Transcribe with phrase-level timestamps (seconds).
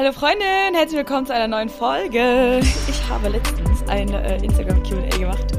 [0.00, 2.60] Hallo Freundin, herzlich willkommen zu einer neuen Folge.
[2.88, 5.52] Ich habe letztens ein äh, Instagram QA gemacht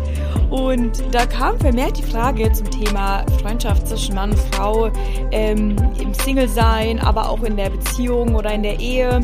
[0.49, 4.89] und da kam vermehrt die Frage zum Thema Freundschaft zwischen Mann und Frau
[5.29, 9.19] ähm, im Single-Sein, aber auch in der Beziehung oder in der Ehe.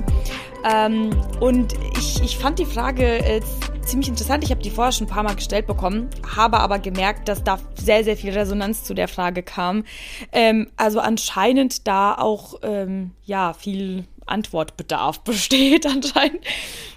[0.72, 1.10] Ähm,
[1.40, 3.42] und ich, ich fand die Frage äh,
[3.82, 4.44] ziemlich interessant.
[4.44, 7.58] Ich habe die vorher schon ein paar Mal gestellt bekommen, habe aber gemerkt, dass da
[7.74, 9.84] sehr, sehr viel Resonanz zu der Frage kam.
[10.32, 16.42] Ähm, also anscheinend da auch ähm, ja viel Antwortbedarf besteht anscheinend.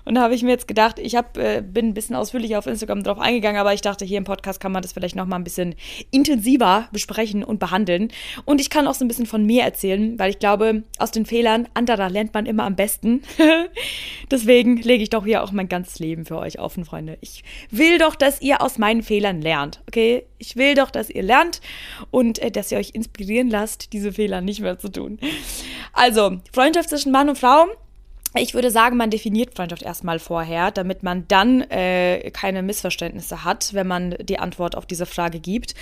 [0.04, 2.66] Und da habe ich mir jetzt gedacht, ich hab, äh, bin ein bisschen ausführlicher auf
[2.66, 5.36] Instagram drauf eingegangen, aber ich dachte, hier im Podcast kann man das vielleicht noch mal
[5.36, 5.74] ein bisschen
[6.10, 8.08] intensiver besprechen und behandeln.
[8.44, 11.26] Und ich kann auch so ein bisschen von mir erzählen, weil ich glaube, aus den
[11.26, 13.22] Fehlern anderer lernt man immer am besten.
[14.30, 17.18] Deswegen lege ich doch hier auch mein ganzes Leben für euch offen, Freunde.
[17.20, 20.24] Ich will doch, dass ihr aus meinen Fehlern lernt, okay?
[20.38, 21.60] Ich will doch, dass ihr lernt
[22.10, 25.18] und äh, dass ihr euch inspirieren lasst, diese Fehler nicht mehr zu tun.
[25.92, 27.66] Also, Freundschaft zwischen Mann und Frau.
[28.36, 33.74] Ich würde sagen, man definiert Freundschaft erstmal vorher, damit man dann äh, keine Missverständnisse hat,
[33.74, 35.74] wenn man die Antwort auf diese Frage gibt.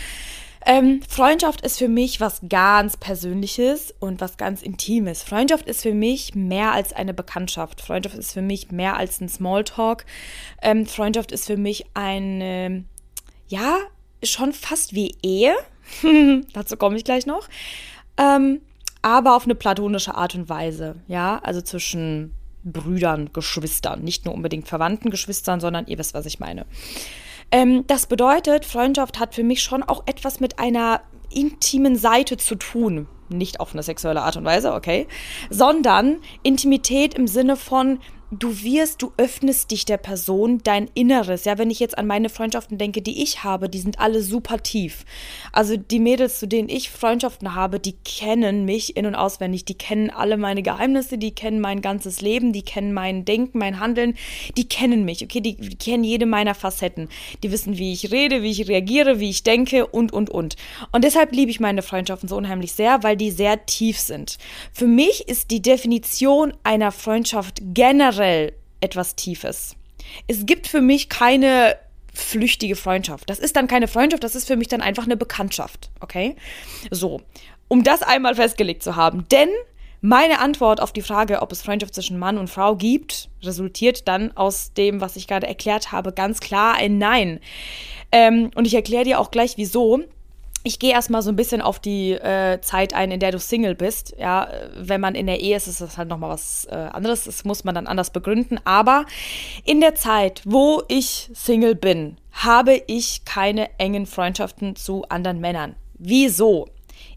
[0.64, 5.22] Ähm, Freundschaft ist für mich was ganz Persönliches und was ganz Intimes.
[5.22, 7.80] Freundschaft ist für mich mehr als eine Bekanntschaft.
[7.80, 10.04] Freundschaft ist für mich mehr als ein Smalltalk.
[10.62, 12.84] Ähm, Freundschaft ist für mich eine,
[13.48, 13.76] ja,
[14.22, 15.54] schon fast wie Ehe.
[16.54, 17.48] Dazu komme ich gleich noch.
[18.16, 18.60] Ähm,
[19.02, 24.68] aber auf eine platonische Art und Weise, ja, also zwischen Brüdern, Geschwistern, nicht nur unbedingt
[24.68, 26.66] verwandten Geschwistern, sondern ihr wisst, was ich meine.
[27.50, 32.56] Ähm, das bedeutet, Freundschaft hat für mich schon auch etwas mit einer intimen Seite zu
[32.56, 33.08] tun.
[33.28, 35.06] Nicht auf eine sexuelle Art und Weise, okay,
[35.50, 41.44] sondern Intimität im Sinne von, du wirst, du öffnest dich der Person, dein Inneres.
[41.44, 44.62] Ja, wenn ich jetzt an meine Freundschaften denke, die ich habe, die sind alle super
[44.62, 45.04] tief.
[45.52, 49.64] Also die Mädels, zu denen ich Freundschaften habe, die kennen mich in- und auswendig.
[49.64, 53.80] Die kennen alle meine Geheimnisse, die kennen mein ganzes Leben, die kennen mein Denken, mein
[53.80, 54.14] Handeln.
[54.56, 55.40] Die kennen mich, okay?
[55.40, 57.08] Die, die kennen jede meiner Facetten.
[57.42, 60.56] Die wissen, wie ich rede, wie ich reagiere, wie ich denke und, und, und.
[60.92, 64.36] Und deshalb liebe ich meine Freundschaften so unheimlich sehr, weil die sehr tief sind.
[64.72, 69.76] Für mich ist die Definition einer Freundschaft generell generell etwas Tiefes.
[70.26, 71.76] Es gibt für mich keine
[72.12, 73.30] flüchtige Freundschaft.
[73.30, 75.90] Das ist dann keine Freundschaft, das ist für mich dann einfach eine Bekanntschaft.
[76.00, 76.36] Okay?
[76.90, 77.20] So,
[77.68, 79.26] um das einmal festgelegt zu haben.
[79.30, 79.48] Denn
[80.00, 84.36] meine Antwort auf die Frage, ob es Freundschaft zwischen Mann und Frau gibt, resultiert dann
[84.36, 87.40] aus dem, was ich gerade erklärt habe, ganz klar ein Nein.
[88.10, 90.04] Ähm, und ich erkläre dir auch gleich, wieso
[90.68, 93.74] ich gehe erstmal so ein bisschen auf die äh, Zeit ein, in der du Single
[93.74, 94.14] bist.
[94.18, 97.24] Ja, wenn man in der Ehe ist, ist das halt nochmal was äh, anderes.
[97.24, 98.60] Das muss man dann anders begründen.
[98.64, 99.06] Aber
[99.64, 105.74] in der Zeit, wo ich Single bin, habe ich keine engen Freundschaften zu anderen Männern.
[105.94, 106.68] Wieso?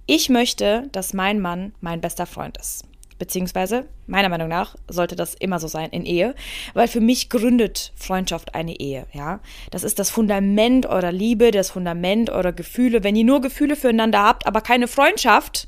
[0.05, 2.85] Ich möchte, dass mein Mann mein bester Freund ist
[3.21, 6.33] beziehungsweise meiner Meinung nach sollte das immer so sein in Ehe,
[6.73, 9.41] weil für mich gründet Freundschaft eine Ehe, ja.
[9.69, 13.03] Das ist das Fundament eurer Liebe, das Fundament eurer Gefühle.
[13.03, 15.67] Wenn ihr nur Gefühle füreinander habt, aber keine Freundschaft,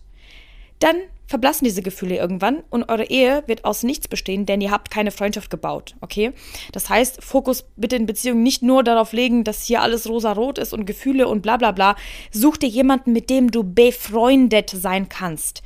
[0.79, 4.91] dann verblassen diese Gefühle irgendwann und eure Ehe wird aus nichts bestehen, denn ihr habt
[4.91, 6.33] keine Freundschaft gebaut, okay?
[6.71, 10.73] Das heißt, Fokus bitte in Beziehungen nicht nur darauf legen, dass hier alles rosa-rot ist
[10.73, 11.95] und Gefühle und bla bla bla.
[12.31, 15.63] Such dir jemanden, mit dem du befreundet sein kannst,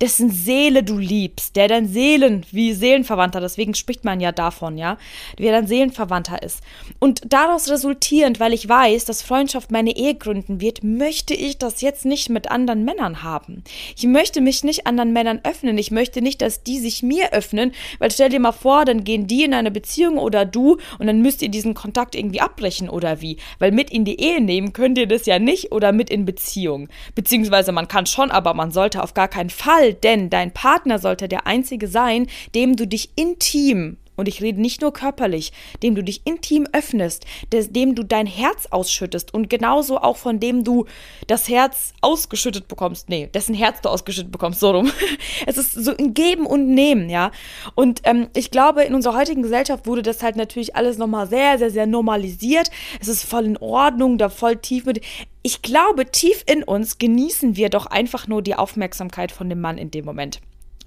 [0.00, 4.96] dessen Seele du liebst, der dein Seelen, wie Seelenverwandter, deswegen spricht man ja davon, ja,
[5.36, 6.60] wer dein Seelenverwandter ist.
[6.98, 11.80] Und daraus resultierend, weil ich weiß, dass Freundschaft meine Ehe gründen wird, möchte ich das
[11.80, 13.64] jetzt nicht mit anderen Männern haben.
[13.96, 15.78] Ich möchte mich nicht anderen anderen Männern öffnen.
[15.78, 19.26] Ich möchte nicht, dass die sich mir öffnen, weil stell dir mal vor, dann gehen
[19.26, 23.20] die in eine Beziehung oder du und dann müsst ihr diesen Kontakt irgendwie abbrechen oder
[23.20, 23.38] wie.
[23.58, 26.88] Weil mit in die Ehe nehmen könnt ihr das ja nicht oder mit in Beziehung.
[27.14, 31.28] Beziehungsweise man kann schon, aber man sollte auf gar keinen Fall, denn dein Partner sollte
[31.28, 36.04] der einzige sein, dem du dich intim und ich rede nicht nur körperlich, dem du
[36.04, 40.84] dich intim öffnest, des, dem du dein Herz ausschüttest und genauso auch von dem du
[41.26, 43.08] das Herz ausgeschüttet bekommst.
[43.08, 44.92] Nee, dessen Herz du ausgeschüttet bekommst, so rum.
[45.46, 47.30] Es ist so ein Geben und Nehmen, ja.
[47.74, 51.58] Und ähm, ich glaube, in unserer heutigen Gesellschaft wurde das halt natürlich alles nochmal sehr,
[51.58, 52.70] sehr, sehr normalisiert.
[53.00, 55.00] Es ist voll in Ordnung, da voll tief mit.
[55.42, 59.78] Ich glaube, tief in uns genießen wir doch einfach nur die Aufmerksamkeit von dem Mann
[59.78, 60.40] in dem Moment.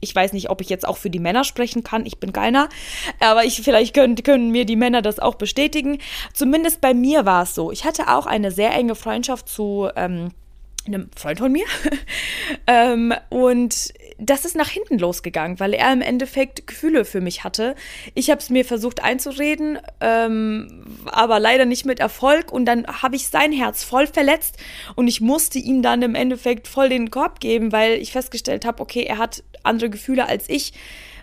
[0.04, 2.06] Ich weiß nicht, ob ich jetzt auch für die Männer sprechen kann.
[2.06, 2.70] Ich bin keiner.
[3.20, 5.98] Aber ich, vielleicht können, können mir die Männer das auch bestätigen.
[6.34, 7.72] Zumindest bei mir war es so.
[7.72, 10.32] Ich hatte auch eine sehr enge Freundschaft zu ähm,
[10.86, 11.66] einem Freund von mir.
[12.68, 17.76] ähm, und das ist nach hinten losgegangen, weil er im Endeffekt Gefühle für mich hatte.
[18.14, 22.52] Ich habe es mir versucht einzureden, ähm, aber leider nicht mit Erfolg.
[22.52, 24.58] Und dann habe ich sein Herz voll verletzt
[24.96, 28.82] und ich musste ihm dann im Endeffekt voll den Korb geben, weil ich festgestellt habe,
[28.82, 30.74] okay, er hat andere Gefühle als ich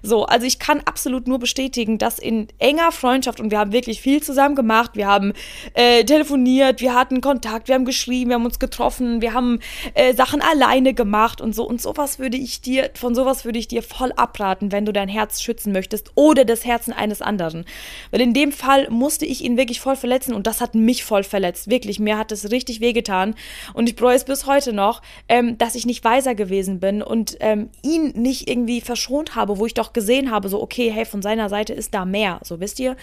[0.02, 4.00] So, also ich kann absolut nur bestätigen, dass in enger Freundschaft und wir haben wirklich
[4.00, 5.32] viel zusammen gemacht, wir haben
[5.74, 9.60] äh, telefoniert, wir hatten Kontakt, wir haben geschrieben, wir haben uns getroffen, wir haben
[9.94, 13.68] äh, Sachen alleine gemacht und so und sowas würde ich dir, von sowas würde ich
[13.68, 17.64] dir voll abraten, wenn du dein Herz schützen möchtest oder das Herzen eines anderen.
[18.10, 21.24] Weil in dem Fall musste ich ihn wirklich voll verletzen und das hat mich voll
[21.24, 21.70] verletzt.
[21.70, 23.34] Wirklich, mir hat es richtig wehgetan
[23.74, 27.36] und ich bereue es bis heute noch, ähm, dass ich nicht weiser gewesen bin und
[27.40, 31.22] ähm, ihn nicht irgendwie verschont habe, wo ich doch gesehen habe, so, okay, hey, von
[31.22, 32.96] seiner Seite ist da mehr, so wisst ihr?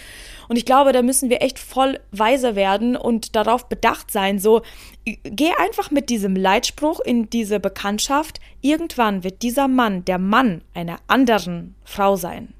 [0.48, 4.62] Und ich glaube, da müssen wir echt voll weiser werden und darauf bedacht sein, so,
[5.04, 8.40] geh einfach mit diesem Leitspruch in diese Bekanntschaft.
[8.60, 12.54] Irgendwann wird dieser Mann der Mann einer anderen Frau sein.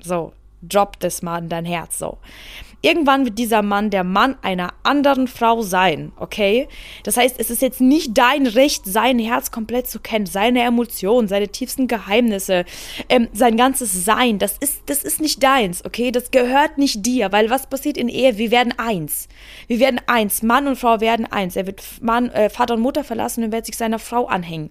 [0.00, 2.18] So, drop das mal in dein Herz, so.
[2.86, 6.68] Irgendwann wird dieser Mann der Mann einer anderen Frau sein, okay?
[7.02, 11.26] Das heißt, es ist jetzt nicht dein Recht, sein Herz komplett zu kennen, seine Emotionen,
[11.26, 12.64] seine tiefsten Geheimnisse,
[13.08, 14.38] ähm, sein ganzes Sein.
[14.38, 16.12] Das ist, das ist nicht deins, okay?
[16.12, 18.38] Das gehört nicht dir, weil was passiert in Ehe?
[18.38, 19.26] Wir werden eins.
[19.66, 20.44] Wir werden eins.
[20.44, 21.56] Mann und Frau werden eins.
[21.56, 24.70] Er wird Mann, äh, Vater und Mutter verlassen und wird sich seiner Frau anhängen.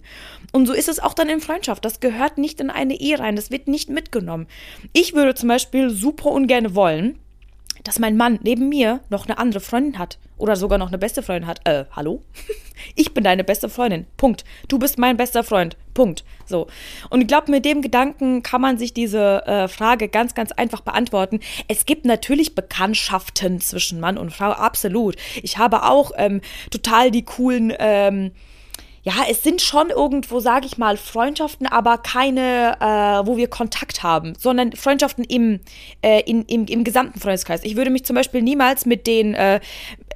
[0.52, 1.84] Und so ist es auch dann in Freundschaft.
[1.84, 3.36] Das gehört nicht in eine Ehe rein.
[3.36, 4.46] Das wird nicht mitgenommen.
[4.94, 7.18] Ich würde zum Beispiel super ungern wollen,
[7.86, 11.22] dass mein Mann neben mir noch eine andere Freundin hat oder sogar noch eine beste
[11.22, 11.60] Freundin hat.
[11.66, 12.22] Äh, hallo?
[12.94, 14.06] Ich bin deine beste Freundin.
[14.18, 14.44] Punkt.
[14.68, 15.78] Du bist mein bester Freund.
[15.94, 16.24] Punkt.
[16.44, 16.66] So.
[17.08, 20.82] Und ich glaube, mit dem Gedanken kann man sich diese äh, Frage ganz, ganz einfach
[20.82, 21.40] beantworten.
[21.68, 25.16] Es gibt natürlich Bekanntschaften zwischen Mann und Frau, absolut.
[25.42, 28.32] Ich habe auch ähm, total die coolen ähm,
[29.06, 34.02] ja, es sind schon irgendwo, sage ich mal, Freundschaften, aber keine, äh, wo wir Kontakt
[34.02, 35.60] haben, sondern Freundschaften im,
[36.02, 37.62] äh, in, im, im gesamten Freundeskreis.
[37.62, 39.60] Ich würde mich zum Beispiel niemals mit den, äh,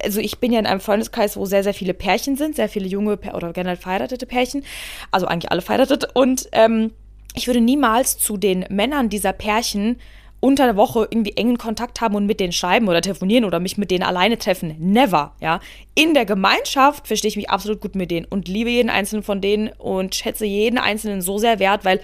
[0.03, 2.85] also ich bin ja in einem Freundeskreis, wo sehr, sehr viele Pärchen sind, sehr viele
[2.85, 4.65] junge oder generell verheiratete Pärchen,
[5.09, 6.91] also eigentlich alle verheiratet und ähm,
[7.33, 10.01] ich würde niemals zu den Männern dieser Pärchen
[10.41, 13.77] unter der Woche irgendwie engen Kontakt haben und mit denen schreiben oder telefonieren oder mich
[13.77, 14.75] mit denen alleine treffen.
[14.79, 15.59] Never, ja.
[15.93, 19.39] In der Gemeinschaft verstehe ich mich absolut gut mit denen und liebe jeden einzelnen von
[19.39, 22.01] denen und schätze jeden einzelnen so sehr wert, weil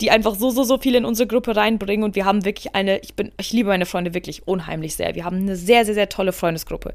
[0.00, 3.00] die einfach so, so, so viel in unsere Gruppe reinbringen und wir haben wirklich eine,
[3.00, 5.16] ich bin, ich liebe meine Freunde wirklich unheimlich sehr.
[5.16, 6.94] Wir haben eine sehr, sehr, sehr tolle Freundesgruppe.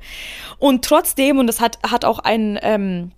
[0.59, 3.11] Und trotzdem, und das hat, hat auch ein, ähm,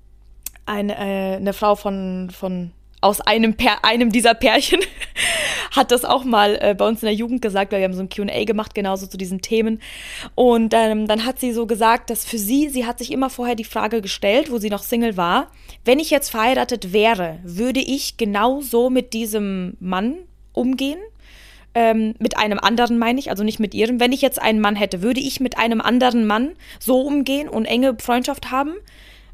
[0.65, 2.71] ein, äh, eine Frau von, von
[3.07, 4.81] aus einem, Pär, einem dieser Pärchen
[5.71, 8.01] hat das auch mal äh, bei uns in der Jugend gesagt, weil wir haben so
[8.01, 9.81] ein QA gemacht, genauso zu diesen Themen.
[10.35, 13.55] Und ähm, dann hat sie so gesagt, dass für sie, sie hat sich immer vorher
[13.55, 15.51] die Frage gestellt, wo sie noch Single war,
[15.85, 20.15] wenn ich jetzt verheiratet wäre, würde ich genauso mit diesem Mann
[20.51, 20.99] umgehen?
[21.73, 24.01] Ähm, mit einem anderen meine ich, also nicht mit ihrem.
[24.01, 27.65] Wenn ich jetzt einen Mann hätte, würde ich mit einem anderen Mann so umgehen und
[27.65, 28.73] enge Freundschaft haben?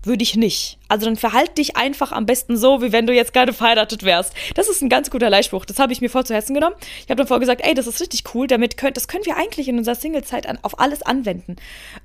[0.04, 0.78] Würde ich nicht.
[0.90, 4.34] Also dann verhalt dich einfach am besten so, wie wenn du jetzt gerade verheiratet wärst.
[4.54, 5.66] Das ist ein ganz guter Leitspruch.
[5.66, 6.76] Das habe ich mir voll zu Hessen genommen.
[7.00, 8.46] Ich habe dann vorher gesagt, ey, das ist richtig cool.
[8.48, 11.56] Damit könnt, das können wir eigentlich in unserer Singlezeit auf alles anwenden.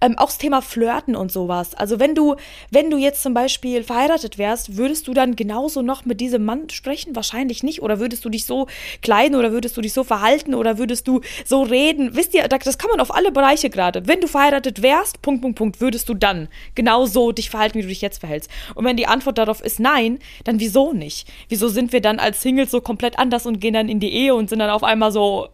[0.00, 1.74] Ähm, auch das Thema Flirten und sowas.
[1.74, 2.36] Also wenn du,
[2.70, 6.70] wenn du jetzt zum Beispiel verheiratet wärst, würdest du dann genauso noch mit diesem Mann
[6.70, 7.16] sprechen?
[7.16, 7.82] Wahrscheinlich nicht.
[7.82, 8.68] Oder würdest du dich so
[9.02, 12.14] kleiden oder würdest du dich so verhalten oder würdest du so reden?
[12.14, 14.06] Wisst ihr, das kann man auf alle Bereiche gerade.
[14.06, 17.87] Wenn du verheiratet wärst, Punkt, Punkt, Punkt, würdest du dann genauso dich verhalten, wie du
[17.88, 18.50] dich jetzt verhältst.
[18.74, 21.28] Und wenn die Antwort darauf ist nein, dann wieso nicht?
[21.48, 24.34] Wieso sind wir dann als Singles so komplett anders und gehen dann in die Ehe
[24.34, 25.48] und sind dann auf einmal so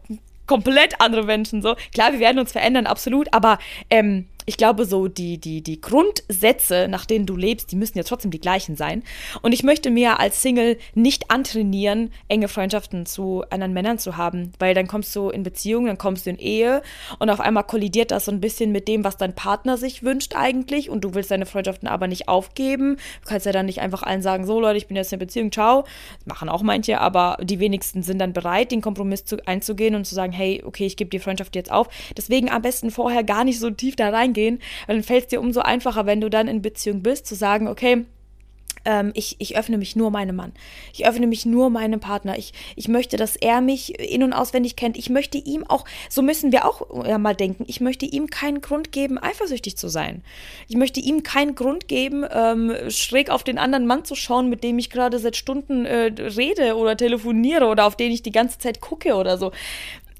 [0.47, 1.75] komplett andere Menschen so?
[1.93, 3.59] Klar, wir werden uns verändern, absolut, aber
[3.89, 8.03] ähm, ich glaube, so die, die, die Grundsätze, nach denen du lebst, die müssen ja
[8.03, 9.03] trotzdem die gleichen sein.
[9.41, 14.51] Und ich möchte mir als Single nicht antrainieren, enge Freundschaften zu anderen Männern zu haben,
[14.59, 16.81] weil dann kommst du in Beziehung, dann kommst du in Ehe
[17.19, 20.35] und auf einmal kollidiert das so ein bisschen mit dem, was dein Partner sich wünscht
[20.35, 22.97] eigentlich und du willst deine Freundschaften aber nicht aufgeben.
[23.23, 25.51] Du kannst ja dann nicht einfach allen sagen, so Leute, ich bin jetzt in Beziehung,
[25.51, 25.85] ciao.
[26.17, 30.05] Das machen auch manche, aber die wenigsten sind dann bereit, den Kompromiss zu, einzugehen und
[30.05, 31.87] zu sagen, hey, okay, ich gebe die Freundschaft jetzt auf.
[32.15, 34.55] Deswegen am besten vorher gar nicht so tief da rein eingehen.
[34.87, 37.67] Und dann fällt es dir umso einfacher, wenn du dann in Beziehung bist, zu sagen,
[37.67, 38.05] okay,
[38.87, 40.51] ähm, ich, ich öffne mich nur meinem Mann.
[40.93, 42.37] Ich öffne mich nur meinem Partner.
[42.37, 44.95] Ich, ich möchte, dass er mich in- und auswendig kennt.
[44.95, 48.61] Ich möchte ihm auch, so müssen wir auch ja, mal denken, ich möchte ihm keinen
[48.61, 50.23] Grund geben, eifersüchtig zu sein.
[50.67, 54.63] Ich möchte ihm keinen Grund geben, ähm, schräg auf den anderen Mann zu schauen, mit
[54.63, 58.59] dem ich gerade seit Stunden äh, rede oder telefoniere oder auf den ich die ganze
[58.59, 59.51] Zeit gucke oder so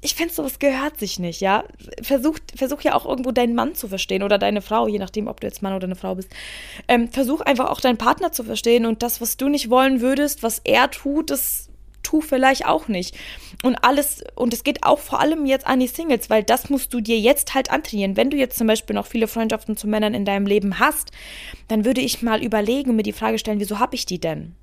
[0.02, 1.64] ich finde, sowas gehört sich nicht, ja.
[2.02, 5.40] Versuch, versuch ja auch irgendwo deinen Mann zu verstehen oder deine Frau, je nachdem, ob
[5.40, 6.30] du jetzt Mann oder eine Frau bist.
[6.86, 10.42] Ähm, versuch einfach auch deinen Partner zu verstehen und das, was du nicht wollen würdest,
[10.42, 11.70] was er tut, das
[12.02, 13.16] tu vielleicht auch nicht.
[13.64, 16.94] Und alles, und es geht auch vor allem jetzt an die Singles, weil das musst
[16.94, 18.16] du dir jetzt halt antrainieren.
[18.16, 21.10] Wenn du jetzt zum Beispiel noch viele Freundschaften zu Männern in deinem Leben hast,
[21.68, 24.54] dann würde ich mal überlegen und mir die Frage stellen, wieso habe ich die denn?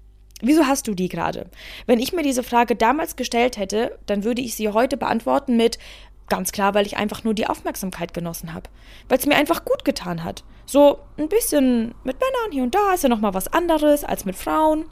[0.46, 1.50] Wieso hast du die gerade?
[1.86, 5.80] Wenn ich mir diese Frage damals gestellt hätte, dann würde ich sie heute beantworten mit
[6.28, 8.70] ganz klar, weil ich einfach nur die Aufmerksamkeit genossen habe.
[9.08, 10.44] Weil es mir einfach gut getan hat.
[10.66, 14.36] So ein bisschen mit Männern hier und da ist ja nochmal was anderes als mit
[14.36, 14.84] Frauen.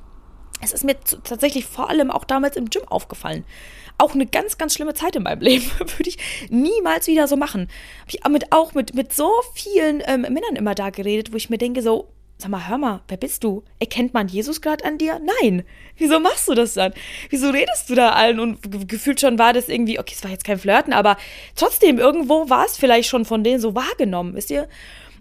[0.61, 3.43] Es ist mir tatsächlich vor allem auch damals im Gym aufgefallen.
[3.97, 5.69] Auch eine ganz, ganz schlimme Zeit in meinem Leben.
[5.79, 6.17] Würde ich
[6.49, 7.67] niemals wieder so machen.
[8.01, 11.57] Habe ich auch mit, mit so vielen ähm, Männern immer da geredet, wo ich mir
[11.57, 12.07] denke, so,
[12.41, 13.63] Sag mal, hör mal, wer bist du?
[13.77, 15.21] Erkennt man Jesus gerade an dir?
[15.43, 15.63] Nein.
[15.97, 16.91] Wieso machst du das dann?
[17.29, 18.39] Wieso redest du da allen?
[18.39, 21.17] Und gefühlt schon war das irgendwie, okay, es war jetzt kein Flirten, aber
[21.55, 24.67] trotzdem, irgendwo war es vielleicht schon von denen so wahrgenommen, wisst ihr?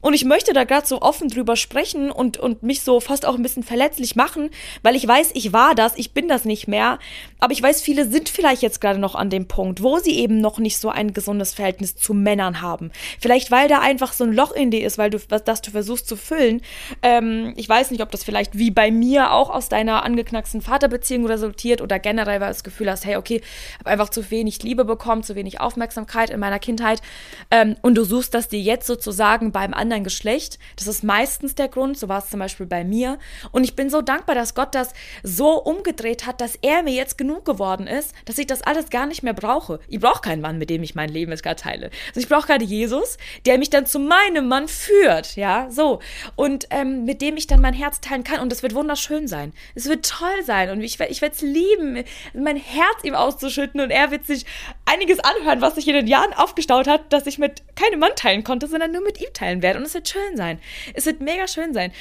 [0.00, 3.34] Und ich möchte da gerade so offen drüber sprechen und, und mich so fast auch
[3.34, 4.50] ein bisschen verletzlich machen,
[4.82, 6.98] weil ich weiß, ich war das, ich bin das nicht mehr.
[7.38, 10.40] Aber ich weiß, viele sind vielleicht jetzt gerade noch an dem Punkt, wo sie eben
[10.40, 12.90] noch nicht so ein gesundes Verhältnis zu Männern haben.
[13.20, 16.08] Vielleicht, weil da einfach so ein Loch in dir ist, weil du das du versuchst
[16.08, 16.62] zu füllen.
[17.02, 21.26] Ähm, ich weiß nicht, ob das vielleicht wie bei mir auch aus deiner angeknacksten Vaterbeziehung
[21.26, 23.42] resultiert oder generell, weil du das Gefühl hast, hey, okay,
[23.78, 27.02] habe einfach zu wenig Liebe bekommen, zu wenig Aufmerksamkeit in meiner Kindheit.
[27.50, 30.58] Ähm, und du suchst das dir jetzt sozusagen beim anderen anderen Geschlecht.
[30.76, 33.18] Das ist meistens der Grund, so war es zum Beispiel bei mir.
[33.50, 34.92] Und ich bin so dankbar, dass Gott das
[35.22, 39.06] so umgedreht hat, dass er mir jetzt genug geworden ist, dass ich das alles gar
[39.06, 39.80] nicht mehr brauche.
[39.88, 41.90] Ich brauche keinen Mann, mit dem ich mein Leben jetzt gerade teile.
[42.08, 46.00] Also ich brauche gerade Jesus, der mich dann zu meinem Mann führt, ja, so.
[46.36, 48.40] Und ähm, mit dem ich dann mein Herz teilen kann.
[48.40, 49.52] Und das wird wunderschön sein.
[49.74, 50.70] Es wird toll sein.
[50.70, 52.04] Und ich, ich werde es lieben,
[52.34, 53.80] mein Herz ihm auszuschütten.
[53.80, 54.46] Und er wird sich
[54.84, 58.44] einiges anhören, was sich in den Jahren aufgestaut hat, dass ich mit keinem Mann teilen
[58.44, 60.58] konnte, sondern nur mit ihm teilen werde und es wird schön sein.
[60.94, 61.92] Es wird mega schön sein.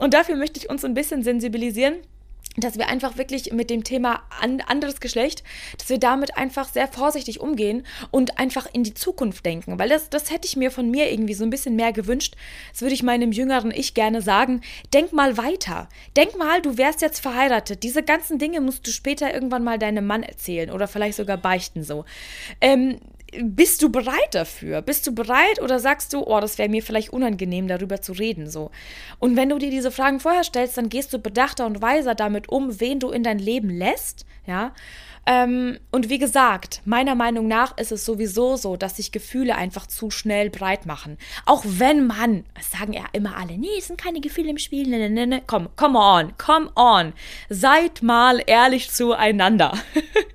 [0.00, 1.96] Und dafür möchte ich uns ein bisschen sensibilisieren
[2.56, 5.42] dass wir einfach wirklich mit dem Thema an, anderes Geschlecht,
[5.78, 10.10] dass wir damit einfach sehr vorsichtig umgehen und einfach in die Zukunft denken, weil das,
[10.10, 12.36] das hätte ich mir von mir irgendwie so ein bisschen mehr gewünscht.
[12.72, 14.60] Das würde ich meinem jüngeren Ich gerne sagen.
[14.92, 15.88] Denk mal weiter.
[16.16, 17.82] Denk mal, du wärst jetzt verheiratet.
[17.82, 21.84] Diese ganzen Dinge musst du später irgendwann mal deinem Mann erzählen oder vielleicht sogar beichten
[21.84, 22.04] so.
[22.60, 22.98] Ähm,
[23.40, 24.82] bist du bereit dafür?
[24.82, 28.48] Bist du bereit oder sagst du, oh, das wäre mir vielleicht unangenehm, darüber zu reden,
[28.48, 28.70] so?
[29.18, 32.48] Und wenn du dir diese Fragen vorher stellst, dann gehst du bedachter und weiser damit
[32.48, 34.72] um, wen du in dein Leben lässt, ja?
[35.24, 39.86] Ähm, und wie gesagt, meiner Meinung nach ist es sowieso so, dass sich Gefühle einfach
[39.86, 41.16] zu schnell breit machen.
[41.46, 44.98] Auch wenn man, sagen ja immer alle, nee, es sind keine Gefühle im Spiel, ne,
[44.98, 45.42] ne, ne, ne.
[45.46, 47.12] Komm, come on, come on.
[47.48, 49.78] Seid mal ehrlich zueinander.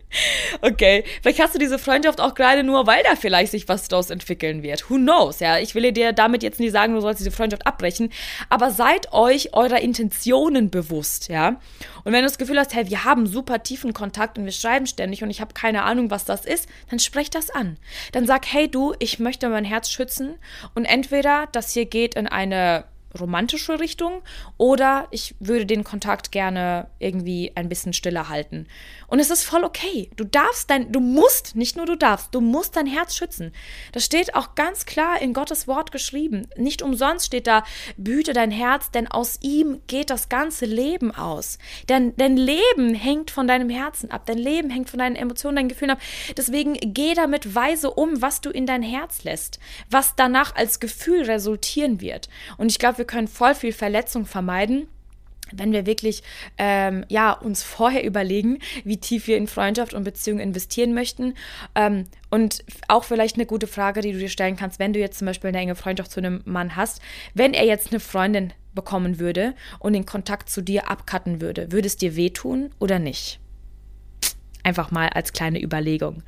[0.62, 4.10] Okay, vielleicht hast du diese Freundschaft auch gerade nur, weil da vielleicht sich was draus
[4.10, 4.90] entwickeln wird.
[4.90, 5.40] Who knows?
[5.40, 8.12] Ja, ich will dir damit jetzt nicht sagen, du sollst diese Freundschaft abbrechen,
[8.50, 11.60] aber seid euch eurer Intentionen bewusst, ja.
[12.04, 14.88] Und wenn du das Gefühl hast, hey, wir haben super tiefen Kontakt und wir schreiben
[14.88, 17.78] ständig und ich habe keine Ahnung, was das ist, dann sprech das an.
[18.14, 20.36] Dann sag, hey du, ich möchte mein Herz schützen
[20.74, 22.86] und entweder das hier geht in eine
[23.20, 24.22] romantische Richtung
[24.58, 28.68] oder ich würde den Kontakt gerne irgendwie ein bisschen stiller halten.
[29.08, 30.10] Und es ist voll okay.
[30.16, 33.54] Du darfst dein, du musst, nicht nur du darfst, du musst dein Herz schützen.
[33.92, 36.48] Das steht auch ganz klar in Gottes Wort geschrieben.
[36.58, 37.64] Nicht umsonst steht da,
[37.98, 41.58] behüte dein Herz, denn aus ihm geht das ganze Leben aus.
[41.90, 44.26] Denn dein Leben hängt von deinem Herzen ab.
[44.26, 46.02] Dein Leben hängt von deinen Emotionen, deinen Gefühlen ab.
[46.36, 49.60] Deswegen geh damit weise um, was du in dein Herz lässt,
[49.90, 52.30] was danach als Gefühl resultieren wird.
[52.58, 54.88] Und ich glaube, wir können voll viel Verletzung vermeiden
[55.52, 56.24] wenn wir wirklich
[56.58, 61.36] ähm, ja uns vorher überlegen, wie tief wir in Freundschaft und Beziehung investieren möchten
[61.76, 65.20] ähm, und auch vielleicht eine gute Frage, die du dir stellen kannst, wenn du jetzt
[65.20, 67.02] zum Beispiel eine enge Freundschaft zu einem Mann hast,
[67.34, 71.88] wenn er jetzt eine Freundin bekommen würde und den Kontakt zu dir abcutten würde, würde
[71.88, 73.40] es dir wehtun oder nicht?
[74.68, 76.24] Einfach mal als kleine Überlegung.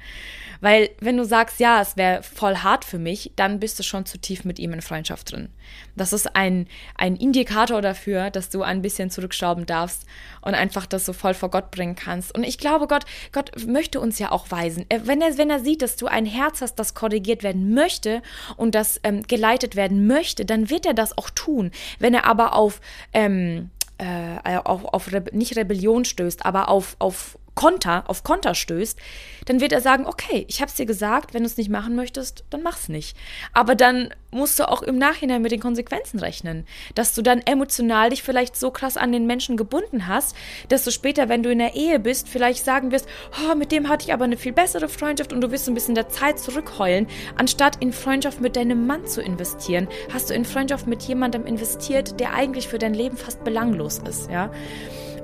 [0.61, 4.05] Weil wenn du sagst, ja, es wäre voll hart für mich, dann bist du schon
[4.05, 5.49] zu tief mit ihm in Freundschaft drin.
[5.97, 10.05] Das ist ein, ein Indikator dafür, dass du ein bisschen zurückschrauben darfst
[10.39, 12.33] und einfach das so voll vor Gott bringen kannst.
[12.33, 13.03] Und ich glaube, Gott,
[13.33, 14.85] Gott möchte uns ja auch weisen.
[15.03, 18.21] Wenn er, wenn er sieht, dass du ein Herz hast, das korrigiert werden möchte
[18.55, 21.71] und das ähm, geleitet werden möchte, dann wird er das auch tun.
[21.99, 22.79] Wenn er aber auf
[23.11, 28.97] ähm, äh, auf, auf Re nicht Rebellion stößt, aber auf, auf Konter, auf Konter stößt,
[29.45, 31.93] dann wird er sagen, okay, ich habe es dir gesagt, wenn du es nicht machen
[31.93, 33.17] möchtest, dann mach's nicht.
[33.51, 38.11] Aber dann musst du auch im Nachhinein mit den Konsequenzen rechnen, dass du dann emotional
[38.11, 40.37] dich vielleicht so krass an den Menschen gebunden hast,
[40.69, 43.09] dass du später, wenn du in der Ehe bist, vielleicht sagen wirst,
[43.43, 45.95] oh, mit dem hatte ich aber eine viel bessere Freundschaft und du wirst ein bisschen
[45.95, 50.87] der Zeit zurückheulen, anstatt in Freundschaft mit deinem Mann zu investieren, hast du in Freundschaft
[50.87, 54.49] mit jemandem investiert, der eigentlich für dein Leben fast belanglos ist, ja?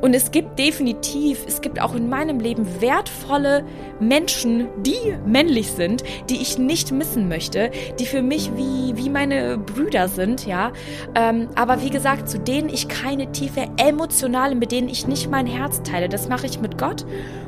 [0.02, 3.64] Und es gibt definitiv, es gibt auch in meinem Leben wertvolle
[4.00, 9.58] Menschen, die männlich sind, die ich nicht missen möchte, die für mich wie, wie meine
[9.58, 10.72] Brüder sind, ja.
[11.16, 15.48] Ähm, aber wie gesagt, zu denen ich keine tiefe emotionale, mit denen ich nicht mein
[15.48, 16.10] Herz teile.
[16.10, 17.06] Das mache ich mit Gott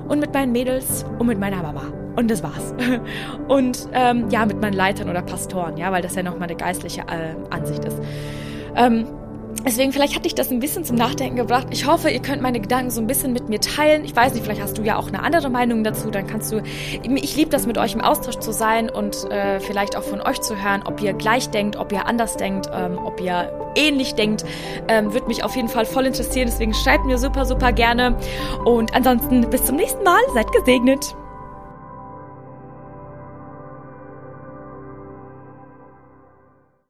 [0.08, 1.84] und mit meinen Mädels und mit meiner Mama.
[2.16, 2.74] Und das war's.
[3.48, 7.02] Und ähm, ja, mit meinen Leitern oder Pastoren, ja, weil das ja nochmal eine geistliche
[7.02, 8.00] äh, Ansicht ist.
[8.76, 9.06] Ähm,
[9.66, 11.68] Deswegen, vielleicht hat dich das ein bisschen zum Nachdenken gebracht.
[11.72, 14.06] Ich hoffe, ihr könnt meine Gedanken so ein bisschen mit mir teilen.
[14.06, 16.10] Ich weiß nicht, vielleicht hast du ja auch eine andere Meinung dazu.
[16.10, 16.62] Dann kannst du.
[17.04, 20.42] Ich liebe das, mit euch im Austausch zu sein und äh, vielleicht auch von euch
[20.42, 24.46] zu hören, ob ihr gleich denkt, ob ihr anders denkt, ähm, ob ihr ähnlich denkt.
[24.88, 26.48] Ähm, Würde mich auf jeden Fall voll interessieren.
[26.48, 28.18] Deswegen schreibt mir super, super gerne.
[28.64, 30.22] Und ansonsten bis zum nächsten Mal.
[30.34, 31.16] Seid gesegnet.